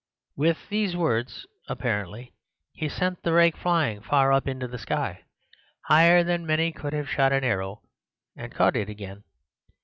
[0.35, 2.33] With these words, apparently,
[2.73, 5.25] he sent the rake flying far up into the sky,
[5.81, 7.83] higher than many could have shot an arrow,
[8.35, 9.23] and caught it again.